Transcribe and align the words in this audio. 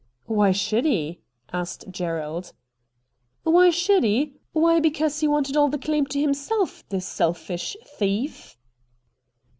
'Why 0.25 0.51
should 0.51 0.85
he?' 0.85 1.21
asked 1.53 1.85
Gerald.' 1.91 2.53
Why 3.43 3.69
should 3.69 4.03
he? 4.03 4.33
Why, 4.51 4.79
because 4.79 5.19
he 5.19 5.27
wanted 5.27 5.55
all 5.55 5.69
the 5.69 5.77
claim 5.77 6.07
to 6.07 6.19
himself, 6.19 6.83
the 6.89 6.99
selfish 6.99 7.77
thief.' 7.85 8.57